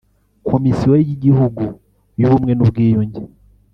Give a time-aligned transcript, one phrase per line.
[0.47, 1.63] Komisiyo y’igihugu
[2.19, 3.21] y’Ubumwe n’ubwiyunge